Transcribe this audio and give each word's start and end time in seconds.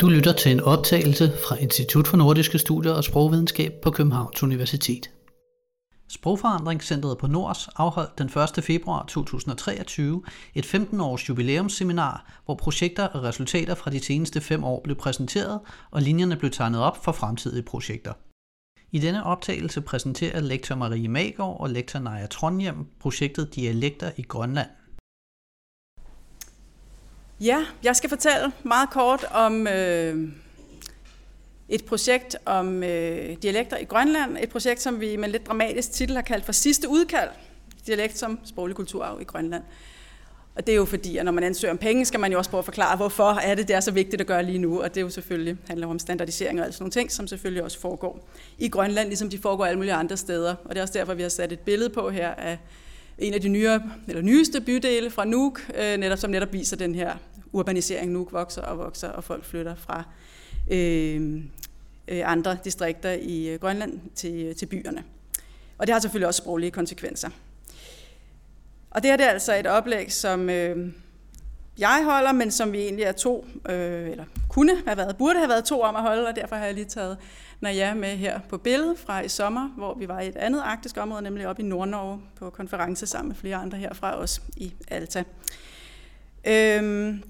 Du 0.00 0.08
lytter 0.08 0.32
til 0.32 0.52
en 0.52 0.60
optagelse 0.60 1.32
fra 1.48 1.56
Institut 1.56 2.08
for 2.08 2.16
Nordiske 2.16 2.58
Studier 2.58 2.92
og 2.92 3.04
Sprogvidenskab 3.04 3.72
på 3.82 3.90
Københavns 3.90 4.42
Universitet. 4.42 5.10
Sprogforandringscentret 6.08 7.18
på 7.18 7.26
Nords 7.26 7.68
afholdt 7.76 8.18
den 8.18 8.26
1. 8.58 8.64
februar 8.64 9.04
2023 9.08 10.22
et 10.54 10.66
15-års 10.74 11.28
jubilæumsseminar, 11.28 12.40
hvor 12.44 12.54
projekter 12.54 13.06
og 13.06 13.22
resultater 13.22 13.74
fra 13.74 13.90
de 13.90 14.04
seneste 14.04 14.40
fem 14.40 14.64
år 14.64 14.80
blev 14.84 14.96
præsenteret, 14.96 15.60
og 15.90 16.02
linjerne 16.02 16.36
blev 16.36 16.50
tegnet 16.50 16.80
op 16.80 17.04
for 17.04 17.12
fremtidige 17.12 17.62
projekter. 17.62 18.12
I 18.90 18.98
denne 18.98 19.24
optagelse 19.24 19.80
præsenterer 19.80 20.40
lektor 20.40 20.74
Marie 20.74 21.08
Magård 21.08 21.60
og 21.60 21.70
lektor 21.70 21.98
Naja 21.98 22.26
Trondhjem 22.26 22.86
projektet 23.00 23.54
Dialekter 23.54 24.10
i 24.16 24.22
Grønland. 24.22 24.68
Ja, 27.40 27.64
jeg 27.82 27.96
skal 27.96 28.08
fortælle 28.08 28.52
meget 28.62 28.90
kort 28.90 29.24
om 29.30 29.66
øh, 29.66 30.28
et 31.68 31.84
projekt 31.84 32.36
om 32.44 32.82
øh, 32.82 33.36
dialekter 33.42 33.76
i 33.76 33.84
Grønland. 33.84 34.36
Et 34.40 34.48
projekt, 34.48 34.82
som 34.82 35.00
vi 35.00 35.16
med 35.16 35.28
lidt 35.28 35.46
dramatisk 35.46 35.92
titel 35.92 36.14
har 36.14 36.22
kaldt 36.22 36.44
for 36.44 36.52
Sidste 36.52 36.88
Udkald. 36.88 37.28
Dialekt 37.86 38.18
som 38.18 38.38
sproglig 38.44 38.76
kulturarv 38.76 39.20
i 39.20 39.24
Grønland. 39.24 39.62
Og 40.54 40.66
det 40.66 40.72
er 40.72 40.76
jo 40.76 40.84
fordi, 40.84 41.16
at 41.16 41.24
når 41.24 41.32
man 41.32 41.44
ansøger 41.44 41.72
om 41.72 41.78
penge, 41.78 42.04
skal 42.04 42.20
man 42.20 42.32
jo 42.32 42.38
også 42.38 42.50
prøve 42.50 42.58
at 42.58 42.64
forklare, 42.64 42.96
hvorfor 42.96 43.30
er 43.30 43.54
det, 43.54 43.68
det 43.68 43.76
er 43.76 43.80
så 43.80 43.90
vigtigt 43.90 44.20
at 44.20 44.26
gøre 44.26 44.42
lige 44.42 44.58
nu. 44.58 44.82
Og 44.82 44.88
det 44.88 44.96
er 44.96 45.04
jo 45.04 45.10
selvfølgelig 45.10 45.56
handler 45.68 45.86
om 45.86 45.98
standardisering 45.98 46.60
og 46.60 46.66
alt 46.66 46.74
sådan 46.74 46.82
nogle 46.82 46.92
ting, 46.92 47.12
som 47.12 47.26
selvfølgelig 47.26 47.62
også 47.62 47.80
foregår 47.80 48.28
i 48.58 48.68
Grønland, 48.68 49.08
ligesom 49.08 49.30
de 49.30 49.38
foregår 49.38 49.66
alle 49.66 49.76
mulige 49.76 49.94
andre 49.94 50.16
steder. 50.16 50.54
Og 50.64 50.70
det 50.70 50.76
er 50.76 50.82
også 50.82 50.98
derfor, 50.98 51.14
vi 51.14 51.22
har 51.22 51.28
sat 51.28 51.52
et 51.52 51.60
billede 51.60 51.90
på 51.90 52.10
her 52.10 52.28
af 52.34 52.58
en 53.20 53.34
af 53.34 53.40
de 53.40 53.48
nyere, 53.48 53.82
eller 54.08 54.22
nyeste 54.22 54.60
bydele 54.60 55.10
fra 55.10 55.24
Nuuk, 55.24 55.70
øh, 55.78 55.96
netop, 55.96 56.18
som 56.18 56.30
netop 56.30 56.52
viser 56.52 56.76
den 56.76 56.94
her 56.94 57.16
urbanisering. 57.52 58.12
Nuuk 58.12 58.32
vokser 58.32 58.62
og 58.62 58.78
vokser, 58.78 59.08
og 59.08 59.24
folk 59.24 59.44
flytter 59.44 59.74
fra 59.74 60.04
øh, 60.70 61.42
øh, 62.08 62.32
andre 62.32 62.58
distrikter 62.64 63.10
i 63.10 63.48
øh, 63.48 63.60
Grønland 63.60 64.00
til, 64.14 64.34
øh, 64.34 64.56
til 64.56 64.66
byerne. 64.66 65.04
Og 65.78 65.86
det 65.86 65.92
har 65.92 66.00
selvfølgelig 66.00 66.26
også 66.26 66.38
sproglige 66.38 66.70
konsekvenser. 66.70 67.30
Og 68.90 69.02
det 69.02 69.10
her 69.10 69.16
det 69.16 69.26
er 69.26 69.30
altså 69.30 69.54
et 69.54 69.66
oplæg, 69.66 70.12
som 70.12 70.50
øh, 70.50 70.92
jeg 71.78 72.02
holder, 72.04 72.32
men 72.32 72.50
som 72.50 72.72
vi 72.72 72.78
egentlig 72.78 73.04
er 73.04 73.12
to, 73.12 73.46
øh, 73.68 74.10
eller 74.10 74.24
kunne 74.48 74.82
have 74.86 74.96
været, 74.96 75.16
burde 75.16 75.38
have 75.38 75.48
været 75.48 75.64
to 75.64 75.80
om 75.80 75.96
at 75.96 76.02
holde, 76.02 76.28
og 76.28 76.36
derfor 76.36 76.56
har 76.56 76.64
jeg 76.64 76.74
lige 76.74 76.84
taget 76.84 77.16
Naja 77.60 77.94
med 77.94 78.16
her 78.16 78.40
på 78.48 78.58
billedet 78.58 78.98
fra 78.98 79.20
i 79.20 79.28
sommer, 79.28 79.68
hvor 79.68 79.94
vi 79.94 80.08
var 80.08 80.20
i 80.20 80.28
et 80.28 80.36
andet 80.36 80.60
arktisk 80.60 80.96
område, 80.96 81.22
nemlig 81.22 81.46
op 81.46 81.58
i 81.58 81.62
Nordnorge 81.62 82.20
på 82.38 82.50
konference 82.50 83.06
sammen 83.06 83.28
med 83.28 83.36
flere 83.36 83.56
andre 83.56 83.78
herfra 83.78 84.14
også 84.16 84.40
i 84.56 84.72
Alta. 84.88 85.24
Øhm, 86.44 87.22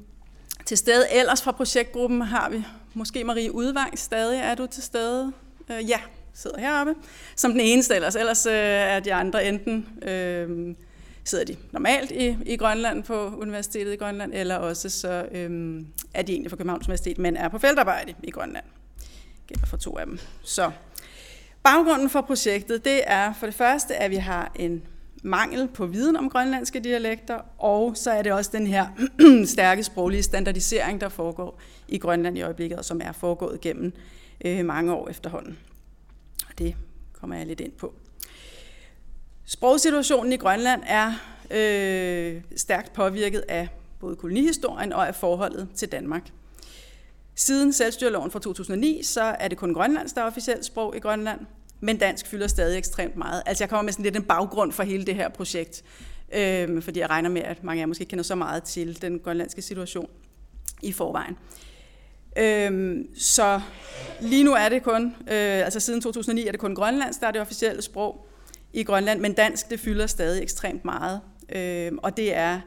til 0.64 0.78
stede 0.78 1.06
ellers 1.12 1.42
fra 1.42 1.52
projektgruppen 1.52 2.22
har 2.22 2.50
vi 2.50 2.64
måske 2.94 3.24
Marie 3.24 3.54
Udvang 3.54 3.98
stadig. 3.98 4.40
Er 4.40 4.54
du 4.54 4.66
til 4.66 4.82
stede? 4.82 5.32
Øh, 5.70 5.90
ja, 5.90 6.00
sidder 6.34 6.60
heroppe. 6.60 6.94
Som 7.36 7.50
den 7.50 7.60
eneste 7.60 7.94
ellers. 7.94 8.16
Ellers 8.16 8.46
øh, 8.46 8.52
er 8.54 9.00
de 9.00 9.14
andre 9.14 9.44
enten... 9.44 9.88
Øh, 10.02 10.74
sidder 11.24 11.44
de 11.44 11.56
normalt 11.72 12.10
i, 12.10 12.36
i 12.46 12.56
Grønland 12.56 13.02
på 13.04 13.36
Universitetet 13.36 13.92
i 13.92 13.96
Grønland, 13.96 14.32
eller 14.34 14.56
også 14.56 14.88
så 14.88 15.28
øhm, 15.32 15.86
er 16.14 16.22
de 16.22 16.32
egentlig 16.32 16.50
fra 16.50 16.56
Københavns 16.56 16.88
Universitet, 16.88 17.18
men 17.18 17.36
er 17.36 17.48
på 17.48 17.58
feltarbejde 17.58 18.14
i 18.22 18.30
Grønland. 18.30 18.64
Det 18.98 19.46
gælder 19.46 19.66
for 19.66 19.76
to 19.76 19.98
af 19.98 20.06
dem. 20.06 20.18
Så 20.42 20.70
baggrunden 21.62 22.10
for 22.10 22.20
projektet, 22.20 22.84
det 22.84 23.02
er 23.06 23.32
for 23.32 23.46
det 23.46 23.54
første, 23.54 23.96
at 23.96 24.10
vi 24.10 24.16
har 24.16 24.52
en 24.56 24.82
mangel 25.22 25.68
på 25.68 25.86
viden 25.86 26.16
om 26.16 26.30
grønlandske 26.30 26.80
dialekter, 26.80 27.40
og 27.58 27.96
så 27.96 28.10
er 28.10 28.22
det 28.22 28.32
også 28.32 28.50
den 28.52 28.66
her 28.66 28.86
stærke 29.54 29.82
sproglige 29.82 30.22
standardisering, 30.22 31.00
der 31.00 31.08
foregår 31.08 31.60
i 31.88 31.98
Grønland 31.98 32.38
i 32.38 32.42
øjeblikket, 32.42 32.78
og 32.78 32.84
som 32.84 33.00
er 33.04 33.12
foregået 33.12 33.60
gennem 33.60 33.92
øh, 34.44 34.64
mange 34.64 34.94
år 34.94 35.08
efterhånden. 35.08 35.58
Og 36.48 36.58
det 36.58 36.76
kommer 37.12 37.36
jeg 37.36 37.46
lidt 37.46 37.60
ind 37.60 37.72
på. 37.72 37.94
Sprogsituationen 39.50 40.32
i 40.32 40.36
Grønland 40.36 40.82
er 40.86 41.12
øh, 41.50 42.42
stærkt 42.56 42.92
påvirket 42.92 43.44
af 43.48 43.68
både 44.00 44.16
kolonihistorien 44.16 44.92
og 44.92 45.08
af 45.08 45.14
forholdet 45.14 45.68
til 45.74 45.92
Danmark. 45.92 46.22
Siden 47.34 47.72
selvstyreloven 47.72 48.30
fra 48.30 48.38
2009, 48.38 49.02
så 49.02 49.22
er 49.22 49.48
det 49.48 49.58
kun 49.58 49.74
grønlandsk, 49.74 50.14
der 50.14 50.22
er 50.22 50.26
officielt 50.26 50.64
sprog 50.64 50.96
i 50.96 50.98
Grønland, 50.98 51.40
men 51.80 51.96
dansk 51.96 52.26
fylder 52.26 52.46
stadig 52.46 52.78
ekstremt 52.78 53.16
meget. 53.16 53.42
Altså 53.46 53.64
jeg 53.64 53.68
kommer 53.70 53.82
med 53.82 53.92
sådan 53.92 54.02
lidt 54.02 54.16
en 54.16 54.22
baggrund 54.22 54.72
for 54.72 54.82
hele 54.82 55.04
det 55.04 55.14
her 55.14 55.28
projekt, 55.28 55.82
øh, 56.32 56.82
fordi 56.82 57.00
jeg 57.00 57.10
regner 57.10 57.28
med, 57.30 57.42
at 57.42 57.64
mange 57.64 57.80
af 57.80 57.82
jer 57.82 57.86
måske 57.86 58.04
kender 58.04 58.24
så 58.24 58.34
meget 58.34 58.62
til 58.62 59.02
den 59.02 59.18
grønlandske 59.18 59.62
situation 59.62 60.10
i 60.82 60.92
forvejen. 60.92 61.36
Øh, 62.38 63.04
så 63.16 63.60
lige 64.20 64.44
nu 64.44 64.52
er 64.52 64.68
det 64.68 64.82
kun, 64.82 65.06
øh, 65.06 65.64
altså 65.64 65.80
siden 65.80 66.00
2009 66.00 66.46
er 66.46 66.50
det 66.50 66.60
kun 66.60 66.74
grønlandsk, 66.74 67.20
der 67.20 67.26
er 67.26 67.30
det 67.30 67.40
officielle 67.40 67.82
sprog 67.82 68.29
i 68.72 68.82
Grønland, 68.82 69.20
men 69.20 69.32
dansk 69.32 69.70
det 69.70 69.80
fylder 69.80 70.06
stadig 70.06 70.42
ekstremt 70.42 70.84
meget. 70.84 71.20
Øh, 71.52 71.92
og 72.02 72.16
det 72.16 72.36
er 72.36 72.60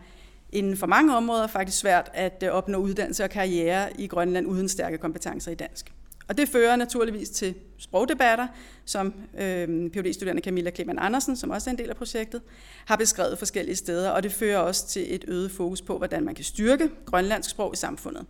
inden 0.51 0.77
for 0.77 0.87
mange 0.87 1.15
områder 1.15 1.47
faktisk 1.47 1.77
svært 1.77 2.11
at 2.13 2.43
øh, 2.45 2.49
opnå 2.49 2.77
uddannelse 2.77 3.23
og 3.23 3.29
karriere 3.29 4.01
i 4.01 4.07
Grønland 4.07 4.47
uden 4.47 4.69
stærke 4.69 4.97
kompetencer 4.97 5.51
i 5.51 5.55
dansk. 5.55 5.93
Og 6.27 6.37
det 6.37 6.49
fører 6.49 6.75
naturligvis 6.75 7.29
til 7.29 7.55
sprogdebatter, 7.77 8.47
som 8.85 9.13
øh, 9.39 9.91
phd 9.91 10.13
studerende 10.13 10.41
Camilla 10.41 10.69
Kleman 10.69 10.99
Andersen, 10.99 11.35
som 11.35 11.49
også 11.49 11.69
er 11.69 11.71
en 11.71 11.77
del 11.77 11.89
af 11.89 11.95
projektet, 11.95 12.41
har 12.85 12.95
beskrevet 12.95 13.37
forskellige 13.37 13.75
steder, 13.75 14.09
og 14.09 14.23
det 14.23 14.31
fører 14.31 14.57
også 14.57 14.87
til 14.87 15.15
et 15.15 15.25
øget 15.27 15.51
fokus 15.51 15.81
på, 15.81 15.97
hvordan 15.97 16.23
man 16.23 16.35
kan 16.35 16.43
styrke 16.43 16.89
grønlandsk 17.05 17.49
sprog 17.49 17.73
i 17.73 17.77
samfundet. 17.77 18.25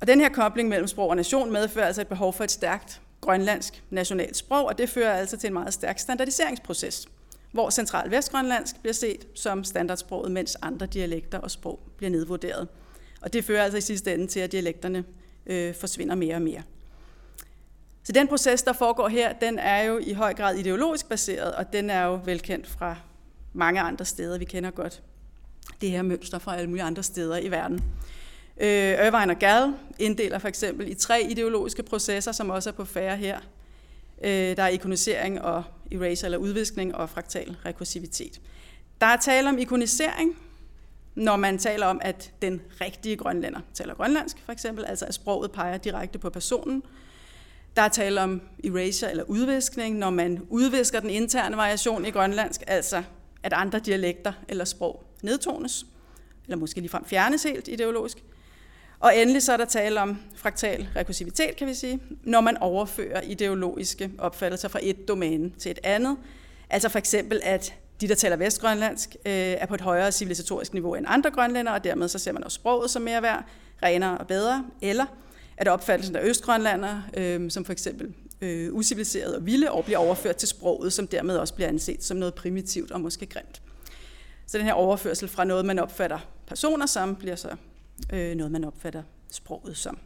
Og 0.00 0.06
den 0.06 0.20
her 0.20 0.28
kobling 0.28 0.68
mellem 0.68 0.86
sprog 0.86 1.08
og 1.08 1.16
nation 1.16 1.52
medfører 1.52 1.86
altså 1.86 2.00
et 2.00 2.08
behov 2.08 2.32
for 2.32 2.44
et 2.44 2.50
stærkt 2.50 3.00
grønlandsk 3.24 3.82
nationalt 3.90 4.36
sprog, 4.36 4.66
og 4.66 4.78
det 4.78 4.88
fører 4.88 5.12
altså 5.12 5.36
til 5.36 5.46
en 5.46 5.52
meget 5.52 5.74
stærk 5.74 5.98
standardiseringsproces, 5.98 7.08
hvor 7.52 7.70
central 7.70 8.10
vestgrønlandsk 8.10 8.80
bliver 8.80 8.94
set 8.94 9.26
som 9.34 9.64
standardsproget, 9.64 10.32
mens 10.32 10.56
andre 10.62 10.86
dialekter 10.86 11.38
og 11.38 11.50
sprog 11.50 11.80
bliver 11.96 12.10
nedvurderet. 12.10 12.68
Og 13.20 13.32
det 13.32 13.44
fører 13.44 13.64
altså 13.64 13.78
i 13.78 13.80
sidste 13.80 14.14
ende 14.14 14.26
til, 14.26 14.40
at 14.40 14.52
dialekterne 14.52 15.04
øh, 15.46 15.74
forsvinder 15.74 16.14
mere 16.14 16.34
og 16.34 16.42
mere. 16.42 16.62
Så 18.04 18.12
den 18.12 18.28
proces, 18.28 18.62
der 18.62 18.72
foregår 18.72 19.08
her, 19.08 19.32
den 19.32 19.58
er 19.58 19.82
jo 19.82 19.98
i 19.98 20.12
høj 20.12 20.34
grad 20.34 20.56
ideologisk 20.56 21.08
baseret, 21.08 21.54
og 21.54 21.72
den 21.72 21.90
er 21.90 22.04
jo 22.04 22.20
velkendt 22.24 22.66
fra 22.66 22.96
mange 23.52 23.80
andre 23.80 24.04
steder. 24.04 24.38
Vi 24.38 24.44
kender 24.44 24.70
godt 24.70 25.02
det 25.80 25.90
her 25.90 26.02
mønster 26.02 26.38
fra 26.38 26.56
alle 26.56 26.68
mulige 26.68 26.84
andre 26.84 27.02
steder 27.02 27.36
i 27.36 27.50
verden. 27.50 27.84
Øh, 28.60 29.06
Irvine 29.06 29.32
og 29.32 29.38
Gall 29.38 29.74
inddeler 29.98 30.38
for 30.38 30.48
eksempel 30.48 30.90
i 30.90 30.94
tre 30.94 31.22
ideologiske 31.22 31.82
processer, 31.82 32.32
som 32.32 32.50
også 32.50 32.70
er 32.70 32.74
på 32.74 32.84
færre 32.84 33.16
her. 33.16 33.38
Øh, 34.24 34.56
der 34.56 34.62
er 34.62 34.68
ikonisering 34.68 35.42
og 35.42 35.64
erasure 35.92 36.26
eller 36.26 36.38
udviskning 36.38 36.94
og 36.94 37.10
fraktal 37.10 37.56
rekursivitet. 37.66 38.40
Der 39.00 39.06
er 39.06 39.16
tale 39.16 39.48
om 39.48 39.58
ikonisering, 39.58 40.38
når 41.14 41.36
man 41.36 41.58
taler 41.58 41.86
om, 41.86 42.00
at 42.02 42.32
den 42.42 42.60
rigtige 42.80 43.16
grønlænder 43.16 43.60
taler 43.74 43.94
grønlandsk, 43.94 44.36
for 44.44 44.52
eksempel, 44.52 44.84
altså 44.84 45.04
at 45.04 45.14
sproget 45.14 45.52
peger 45.52 45.78
direkte 45.78 46.18
på 46.18 46.30
personen. 46.30 46.82
Der 47.76 47.82
er 47.82 47.88
tale 47.88 48.20
om 48.20 48.42
erasure 48.64 49.10
eller 49.10 49.24
udviskning, 49.24 49.98
når 49.98 50.10
man 50.10 50.46
udvisker 50.50 51.00
den 51.00 51.10
interne 51.10 51.56
variation 51.56 52.06
i 52.06 52.10
grønlandsk, 52.10 52.62
altså 52.66 53.02
at 53.42 53.52
andre 53.52 53.78
dialekter 53.78 54.32
eller 54.48 54.64
sprog 54.64 55.04
nedtones, 55.22 55.86
eller 56.44 56.56
måske 56.56 56.80
ligefrem 56.80 57.04
fjernes 57.04 57.42
helt 57.42 57.68
ideologisk. 57.68 58.24
Og 59.04 59.16
endelig 59.16 59.42
så 59.42 59.52
er 59.52 59.56
der 59.56 59.64
tale 59.64 60.00
om 60.00 60.18
fraktal 60.34 60.88
rekursivitet, 60.96 61.56
kan 61.56 61.68
vi 61.68 61.74
sige, 61.74 62.00
når 62.22 62.40
man 62.40 62.56
overfører 62.56 63.20
ideologiske 63.20 64.10
opfattelser 64.18 64.68
fra 64.68 64.78
et 64.82 65.08
domæne 65.08 65.50
til 65.58 65.70
et 65.70 65.78
andet. 65.82 66.16
Altså 66.70 66.88
for 66.88 66.98
eksempel, 66.98 67.40
at 67.42 67.74
de, 68.00 68.08
der 68.08 68.14
taler 68.14 68.36
vestgrønlandsk, 68.36 69.16
øh, 69.26 69.32
er 69.32 69.66
på 69.66 69.74
et 69.74 69.80
højere 69.80 70.12
civilisatorisk 70.12 70.72
niveau 70.72 70.94
end 70.94 71.06
andre 71.08 71.30
grønlændere, 71.30 71.74
og 71.74 71.84
dermed 71.84 72.08
så 72.08 72.18
ser 72.18 72.32
man 72.32 72.44
også 72.44 72.54
sproget 72.54 72.90
som 72.90 73.02
mere 73.02 73.22
værd, 73.22 73.44
renere 73.82 74.18
og 74.18 74.26
bedre, 74.26 74.64
eller 74.80 75.06
at 75.56 75.68
opfattelsen 75.68 76.16
af 76.16 76.24
østgrønlandere, 76.24 77.02
øh, 77.16 77.50
som 77.50 77.64
for 77.64 77.72
eksempel 77.72 78.14
øh, 78.40 78.74
usiviliseret 78.74 79.36
og 79.36 79.46
vilde, 79.46 79.70
og 79.70 79.84
bliver 79.84 79.98
overført 79.98 80.36
til 80.36 80.48
sproget, 80.48 80.92
som 80.92 81.06
dermed 81.06 81.36
også 81.36 81.54
bliver 81.54 81.68
anset 81.68 82.04
som 82.04 82.16
noget 82.16 82.34
primitivt 82.34 82.90
og 82.90 83.00
måske 83.00 83.26
grimt. 83.26 83.62
Så 84.46 84.58
den 84.58 84.66
her 84.66 84.72
overførsel 84.72 85.28
fra 85.28 85.44
noget, 85.44 85.64
man 85.64 85.78
opfatter 85.78 86.18
personer 86.46 86.86
som, 86.86 87.16
bliver 87.16 87.36
så 87.36 87.48
øh, 88.12 88.34
noget, 88.34 88.52
man 88.52 88.64
opfatter 88.64 89.02
sproget 89.30 89.76
som. 89.76 89.98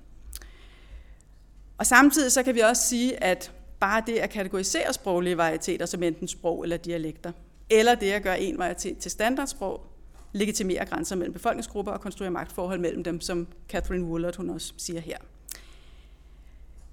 Og 1.78 1.86
samtidig 1.86 2.32
så 2.32 2.42
kan 2.42 2.54
vi 2.54 2.60
også 2.60 2.82
sige, 2.82 3.24
at 3.24 3.52
bare 3.80 4.02
det 4.06 4.16
at 4.16 4.30
kategorisere 4.30 4.92
sproglige 4.92 5.36
varieteter 5.36 5.86
som 5.86 6.02
enten 6.02 6.28
sprog 6.28 6.62
eller 6.62 6.76
dialekter, 6.76 7.32
eller 7.70 7.94
det 7.94 8.10
at 8.10 8.22
gøre 8.22 8.40
en 8.40 8.58
varietet 8.58 8.98
til 8.98 9.10
standardsprog, 9.10 9.86
legitimerer 10.32 10.84
grænser 10.84 11.16
mellem 11.16 11.32
befolkningsgrupper 11.32 11.92
og 11.92 12.00
konstruerer 12.00 12.30
magtforhold 12.30 12.80
mellem 12.80 13.04
dem, 13.04 13.20
som 13.20 13.46
Catherine 13.68 14.04
Woolard 14.04 14.36
hun 14.36 14.50
også 14.50 14.72
siger 14.76 15.00
her. 15.00 15.16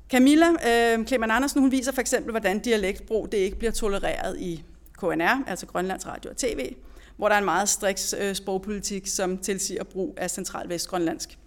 Camilla 0.10 0.46
øh, 0.50 1.06
Kleman 1.06 1.32
Andersen 1.32 1.62
hun 1.62 1.72
viser 1.72 1.92
for 1.92 2.02
eksempel, 2.02 2.32
hvordan 2.32 2.60
dialektbrug 2.60 3.32
det 3.32 3.38
ikke 3.38 3.58
bliver 3.58 3.72
tolereret 3.72 4.40
i 4.40 4.64
KNR, 4.98 5.44
altså 5.48 5.66
Grønlands 5.66 6.08
Radio 6.08 6.32
og 6.32 6.38
TV, 6.38 6.76
hvor 7.18 7.28
der 7.28 7.36
er 7.36 7.40
en 7.40 7.46
meget 7.46 7.70
striks 7.70 8.16
øh, 8.20 8.36
sprogpolitik, 8.36 9.08
som 9.08 9.38
tilsiger 9.38 9.84
brug 9.84 10.14
af 10.18 10.32
centralvestgrønlandsk. 10.32 11.38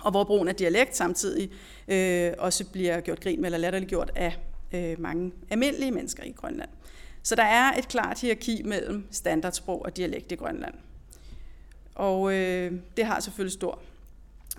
og 0.00 0.10
hvor 0.10 0.24
brugen 0.24 0.48
af 0.48 0.54
dialekt 0.54 0.96
samtidig 0.96 1.50
øh, 1.88 2.32
også 2.38 2.64
bliver 2.64 3.00
gjort 3.00 3.20
grin 3.20 3.40
med 3.40 3.46
eller 3.46 3.58
latterliggjort 3.58 4.10
af 4.14 4.38
øh, 4.74 5.00
mange 5.00 5.32
almindelige 5.50 5.90
mennesker 5.90 6.22
i 6.22 6.30
Grønland. 6.30 6.70
Så 7.22 7.34
der 7.34 7.42
er 7.42 7.78
et 7.78 7.88
klart 7.88 8.20
hierarki 8.20 8.62
mellem 8.62 9.06
standardsprog 9.10 9.82
og 9.84 9.96
dialekt 9.96 10.32
i 10.32 10.34
Grønland. 10.34 10.74
Og 11.94 12.34
øh, 12.34 12.72
det 12.96 13.04
har 13.04 13.20
selvfølgelig 13.20 13.52
stor 13.52 13.78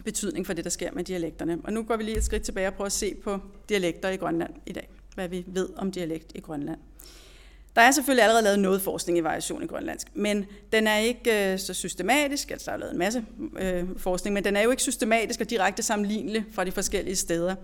betydning 0.04 0.46
for 0.46 0.54
det, 0.54 0.64
der 0.64 0.70
sker 0.70 0.92
med 0.92 1.04
dialekterne. 1.04 1.58
Og 1.64 1.74
nu 1.74 1.84
går 1.84 1.98
vi 1.98 2.04
lige 2.04 2.18
et 2.18 2.24
skridt 2.24 2.44
tilbage 2.44 2.68
og 2.68 2.74
prøver 2.74 2.86
at 2.86 2.92
se 2.92 3.16
på 3.24 3.40
dialekter 3.70 4.10
i 4.10 4.16
Grønland 4.16 4.54
i 4.66 4.72
dag. 4.72 4.90
Hvad 5.16 5.28
vi 5.28 5.44
ved 5.48 5.70
om 5.76 5.92
dialekt 5.92 6.31
i 6.36 6.40
Grønland. 6.40 6.80
Der 7.75 7.81
er 7.81 7.92
selvfølgelig 7.92 8.24
allerede 8.24 8.44
lavet 8.44 8.60
noget 8.60 8.81
forskning 8.81 9.18
i 9.18 9.24
variation 9.24 9.63
i 9.63 9.68
grønlandsk, 9.68 10.07
men 10.13 10.45
den 10.72 10.88
er 10.88 10.98
ikke 10.98 11.51
øh, 11.54 11.60
så 11.60 11.74
systematisk, 11.74 12.51
altså 12.51 12.66
der 12.66 12.72
er 12.72 12.77
lavet 12.77 12.92
en 12.92 13.00
masse 13.00 13.25
øh, 13.60 13.83
forskning, 13.98 14.33
men 14.33 14.44
den 14.44 14.56
er 14.56 14.62
jo 14.62 14.72
ikke 14.72 14.81
systematisk 14.81 15.42
og 15.42 15.50
direkte 15.50 15.83
sammenlignelig 15.83 16.45
fra 16.51 16.63
de 16.63 16.72
forskellige 16.72 17.16
steder. 17.16 17.56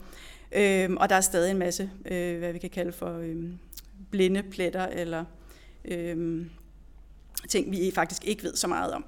Øh, 0.51 0.89
og 0.97 1.09
der 1.09 1.15
er 1.15 1.21
stadig 1.21 1.51
en 1.51 1.57
masse, 1.57 1.89
øh, 2.05 2.39
hvad 2.39 2.53
vi 2.53 2.59
kan 2.59 2.69
kalde 2.69 2.91
for 2.91 3.17
øh, 3.17 3.35
blinde 4.11 4.43
pletter, 4.43 4.85
eller 4.85 5.25
øh, 5.85 6.45
ting, 7.49 7.71
vi 7.71 7.91
faktisk 7.95 8.25
ikke 8.25 8.43
ved 8.43 8.55
så 8.55 8.67
meget 8.67 8.93
om. 8.93 9.05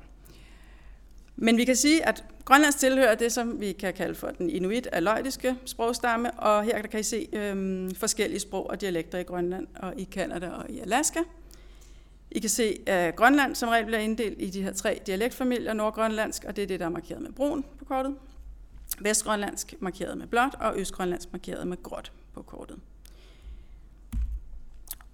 Men 1.35 1.57
vi 1.57 1.65
kan 1.65 1.75
sige, 1.75 2.07
at 2.07 2.24
Grønlands 2.45 2.75
tilhører 2.75 3.15
det, 3.15 3.31
som 3.31 3.62
vi 3.62 3.71
kan 3.71 3.94
kalde 3.94 4.15
for 4.15 4.27
den 4.27 4.50
inuit-aløjtiske 4.50 5.56
sprogstamme, 5.65 6.31
og 6.31 6.63
her 6.63 6.81
kan 6.81 7.00
I 7.00 7.03
se 7.03 7.27
øhm, 7.33 7.95
forskellige 7.95 8.39
sprog 8.39 8.69
og 8.69 8.81
dialekter 8.81 9.19
i 9.19 9.24
Grønland 9.24 9.68
og 9.75 9.94
i 9.97 10.03
Kanada 10.03 10.50
og 10.50 10.69
i 10.69 10.80
Alaska. 10.80 11.19
I 12.31 12.39
kan 12.39 12.50
se, 12.50 12.77
at 12.85 13.15
Grønland 13.15 13.56
som 13.56 13.69
regel 13.69 13.85
bliver 13.85 14.00
inddelt 14.00 14.41
i 14.41 14.50
de 14.50 14.63
her 14.63 14.74
tre 14.74 15.01
dialektfamilier, 15.07 15.74
nordgrønlandsk, 15.74 16.44
og 16.44 16.56
det 16.56 16.62
er 16.62 16.68
det, 16.68 16.80
der 16.80 16.85
er 16.85 16.89
markeret 16.89 17.21
med 17.21 17.31
brun 17.31 17.65
på 17.80 17.85
kortet. 17.85 18.15
Vestgrønlandsk 19.00 19.74
markeret 19.80 20.18
med 20.18 20.27
blåt, 20.27 20.56
og 20.59 20.80
østgrønlandsk 20.80 21.31
markeret 21.31 21.68
med 21.68 21.83
gråt 21.83 22.12
på 22.33 22.41
kortet. 22.41 22.77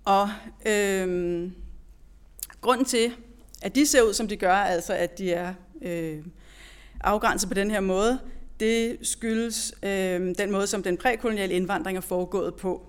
Og 0.05 0.29
øhm, 0.65 1.53
grunden 2.61 2.85
til, 2.85 3.13
at 3.61 3.75
de 3.75 3.85
ser 3.85 4.01
ud, 4.01 4.13
som 4.13 4.27
de 4.27 4.37
gør, 4.37 4.53
altså 4.53 4.93
at 4.93 5.17
de 5.17 5.33
er 5.33 5.53
øh, 5.81 6.23
afgrænset 7.01 7.49
på 7.49 7.53
den 7.53 7.71
her 7.71 7.79
måde, 7.79 8.19
det 8.59 8.97
skyldes 9.01 9.73
øh, 9.83 10.35
den 10.37 10.51
måde, 10.51 10.67
som 10.67 10.83
den 10.83 10.97
prækoloniale 10.97 11.53
indvandring 11.53 11.97
er 11.97 12.01
foregået 12.01 12.55
på, 12.55 12.85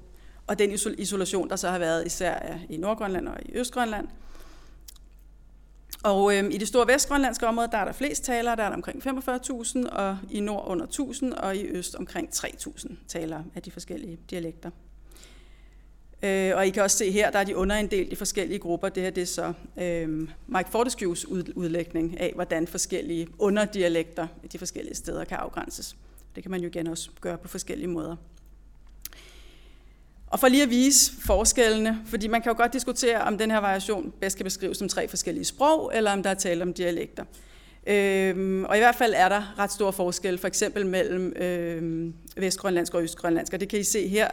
og 0.46 0.58
den 0.58 0.70
isolation, 0.98 1.48
der 1.48 1.56
så 1.56 1.68
har 1.68 1.78
været 1.78 2.06
især 2.06 2.58
i 2.68 2.76
Nordgrønland 2.76 3.28
og 3.28 3.36
i 3.42 3.58
Østgrønland. 3.58 4.08
Og 6.02 6.36
øh, 6.36 6.44
i 6.50 6.58
det 6.58 6.68
store 6.68 6.86
vestgrønlandske 6.86 7.46
område, 7.46 7.68
der 7.72 7.78
er 7.78 7.84
der 7.84 7.92
flest 7.92 8.24
talere, 8.24 8.56
der 8.56 8.62
er 8.62 8.68
der 8.68 8.76
omkring 8.76 9.06
45.000, 9.06 9.88
og 9.88 10.18
i 10.30 10.40
nord 10.40 10.64
under 10.66 10.86
1.000, 10.86 11.40
og 11.40 11.56
i 11.56 11.66
øst 11.66 11.94
omkring 11.94 12.28
3.000 12.34 12.94
talere 13.08 13.44
af 13.54 13.62
de 13.62 13.70
forskellige 13.70 14.18
dialekter. 14.30 14.70
Øh, 16.22 16.56
og 16.56 16.66
I 16.66 16.70
kan 16.70 16.82
også 16.82 16.98
se 16.98 17.10
her, 17.10 17.30
der 17.30 17.38
er 17.38 17.44
de 17.44 17.56
underinddelt 17.56 18.12
i 18.12 18.14
forskellige 18.14 18.58
grupper. 18.58 18.88
Det 18.88 19.02
her 19.02 19.10
det 19.10 19.22
er 19.22 19.26
så 19.26 19.52
øh, 19.80 20.28
Mike 20.46 20.70
Fortescues 20.70 21.26
udlægning 21.28 22.20
af, 22.20 22.32
hvordan 22.34 22.66
forskellige 22.66 23.28
underdialekter 23.38 24.26
i 24.44 24.46
de 24.46 24.58
forskellige 24.58 24.94
steder 24.94 25.24
kan 25.24 25.36
afgrænses. 25.36 25.96
Det 26.34 26.42
kan 26.42 26.50
man 26.50 26.60
jo 26.60 26.66
igen 26.68 26.86
også 26.86 27.10
gøre 27.20 27.38
på 27.38 27.48
forskellige 27.48 27.88
måder. 27.88 28.16
Og 30.26 30.40
for 30.40 30.48
lige 30.48 30.62
at 30.62 30.70
vise 30.70 31.12
forskellene, 31.26 31.98
fordi 32.06 32.28
man 32.28 32.42
kan 32.42 32.52
jo 32.52 32.56
godt 32.56 32.72
diskutere, 32.72 33.20
om 33.20 33.38
den 33.38 33.50
her 33.50 33.58
variation 33.58 34.12
bedst 34.20 34.36
kan 34.36 34.44
beskrives 34.44 34.78
som 34.78 34.88
tre 34.88 35.08
forskellige 35.08 35.44
sprog, 35.44 35.92
eller 35.94 36.12
om 36.12 36.22
der 36.22 36.30
er 36.30 36.34
tale 36.34 36.62
om 36.62 36.72
dialekter. 36.72 37.24
Øhm, 37.86 38.64
og 38.64 38.76
i 38.76 38.78
hvert 38.78 38.94
fald 38.94 39.14
er 39.16 39.28
der 39.28 39.58
ret 39.58 39.72
stor 39.72 39.90
forskel, 39.90 40.38
for 40.38 40.48
eksempel 40.48 40.86
mellem 40.86 41.32
øhm, 41.36 42.14
vestgrønlandsk 42.36 42.94
og 42.94 43.02
østgrønlandsk, 43.02 43.52
og 43.52 43.60
det 43.60 43.68
kan 43.68 43.78
I 43.78 43.82
se 43.82 44.08
her 44.08 44.28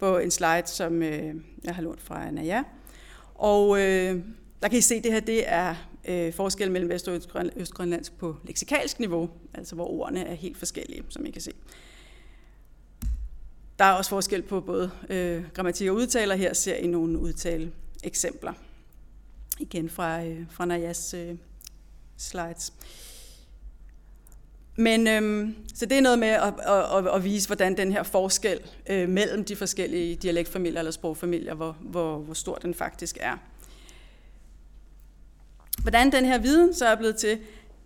på 0.00 0.18
en 0.18 0.30
slide, 0.30 0.62
som 0.66 1.02
øh, 1.02 1.34
jeg 1.64 1.74
har 1.74 1.82
lånt 1.82 2.00
fra 2.00 2.30
Naja. 2.30 2.62
Og 3.34 3.80
øh, 3.80 4.24
der 4.62 4.68
kan 4.68 4.78
I 4.78 4.80
se, 4.80 4.94
at 4.94 5.04
det 5.04 5.12
her 5.12 5.20
det 5.20 5.42
er 5.46 5.74
øh, 6.04 6.32
forskel 6.32 6.70
mellem 6.70 6.90
Vest- 6.90 7.08
og 7.08 7.20
Østgrønlandsk 7.56 8.18
på 8.18 8.36
leksikalsk 8.44 9.00
niveau, 9.00 9.30
altså 9.54 9.74
hvor 9.74 9.86
ordene 9.86 10.24
er 10.26 10.34
helt 10.34 10.56
forskellige, 10.56 11.02
som 11.08 11.26
I 11.26 11.30
kan 11.30 11.42
se. 11.42 11.52
Der 13.78 13.84
er 13.84 13.92
også 13.92 14.10
forskel 14.10 14.42
på 14.42 14.60
både 14.60 14.90
øh, 15.08 15.44
grammatik 15.54 15.88
og 15.88 15.94
udtaler. 15.94 16.34
Her 16.34 16.54
ser 16.54 16.74
I 16.74 16.86
nogle 16.86 17.18
udtale 17.18 17.72
eksempler. 18.04 18.52
Igen 19.58 19.88
fra, 19.88 20.24
øh, 20.24 20.46
fra 20.50 20.64
Najas 20.64 21.14
øh, 21.14 21.36
slides. 22.16 22.72
Men 24.80 25.08
øhm, 25.08 25.54
så 25.74 25.86
det 25.86 25.98
er 25.98 26.02
noget 26.02 26.18
med 26.18 26.28
at, 26.28 26.54
at, 26.66 26.98
at, 26.98 27.14
at 27.14 27.24
vise, 27.24 27.48
hvordan 27.48 27.76
den 27.76 27.92
her 27.92 28.02
forskel 28.02 28.60
øh, 28.90 29.08
mellem 29.08 29.44
de 29.44 29.56
forskellige 29.56 30.16
dialektfamilier 30.16 30.78
eller 30.78 30.90
sprogfamilier, 30.90 31.54
hvor, 31.54 31.76
hvor, 31.80 32.18
hvor 32.18 32.34
stor 32.34 32.54
den 32.54 32.74
faktisk 32.74 33.18
er. 33.20 33.36
Hvordan 35.82 36.12
den 36.12 36.24
her 36.24 36.38
viden 36.38 36.74
så 36.74 36.86
er 36.86 36.94
blevet 36.94 37.16
til, 37.16 37.38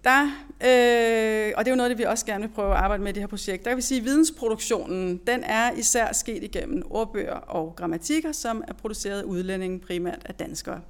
der, 0.05 0.23
øh, 0.61 1.53
og 1.57 1.65
det 1.65 1.71
er 1.71 1.73
jo 1.73 1.77
noget, 1.77 1.91
det 1.91 1.99
vi 1.99 2.03
også 2.03 2.27
gerne 2.27 2.47
vil 2.47 2.55
prøve 2.55 2.73
at 2.73 2.79
arbejde 2.79 3.03
med 3.03 3.11
i 3.11 3.15
det 3.15 3.23
her 3.23 3.29
projekt, 3.29 3.65
der 3.65 3.71
kan 3.71 3.77
vi 3.77 3.83
sige, 3.83 3.99
at 3.99 4.05
vidensproduktionen, 4.05 5.21
den 5.27 5.45
er 5.45 5.73
især 5.73 6.13
sket 6.13 6.45
igennem 6.45 6.83
ordbøger 6.91 7.35
og 7.35 7.77
grammatikker, 7.77 8.33
som 8.33 8.65
er 8.69 8.73
produceret 8.73 9.21
af 9.21 9.25
udlændinge, 9.25 9.81
primært 9.81 10.23
af 10.25 10.35
danskere. 10.35 10.81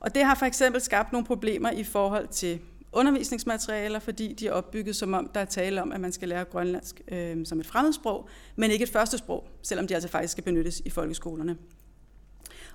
Og 0.00 0.14
det 0.14 0.24
har 0.24 0.34
for 0.34 0.46
eksempel 0.46 0.80
skabt 0.80 1.12
nogle 1.12 1.26
problemer 1.26 1.70
i 1.70 1.84
forhold 1.84 2.28
til 2.28 2.60
undervisningsmaterialer, 2.96 3.98
fordi 3.98 4.32
de 4.32 4.46
er 4.46 4.52
opbygget 4.52 4.96
som 4.96 5.14
om, 5.14 5.30
der 5.34 5.40
er 5.40 5.44
tale 5.44 5.82
om, 5.82 5.92
at 5.92 6.00
man 6.00 6.12
skal 6.12 6.28
lære 6.28 6.44
grønlandsk 6.44 7.00
øh, 7.08 7.46
som 7.46 7.60
et 7.60 7.66
fremmedsprog, 7.66 8.28
men 8.56 8.70
ikke 8.70 8.82
et 8.82 8.88
første 8.88 9.18
sprog, 9.18 9.48
selvom 9.62 9.86
de 9.86 9.94
altså 9.94 10.08
faktisk 10.08 10.32
skal 10.32 10.44
benyttes 10.44 10.82
i 10.84 10.90
folkeskolerne. 10.90 11.56